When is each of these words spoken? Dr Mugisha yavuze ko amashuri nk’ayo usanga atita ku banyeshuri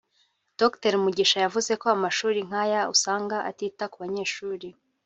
Dr 0.59 0.93
Mugisha 1.03 1.37
yavuze 1.45 1.71
ko 1.81 1.85
amashuri 1.95 2.39
nk’ayo 2.47 2.81
usanga 2.93 3.37
atita 3.49 3.83
ku 3.91 3.97
banyeshuri 4.03 4.67